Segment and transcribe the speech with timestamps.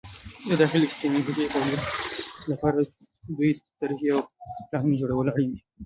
[0.49, 2.87] د داخلي ټکنالوژۍ د تولیداتو لپاره د
[3.29, 4.19] نوې طرحې او
[4.67, 5.61] پلانونو جوړول اړین دي.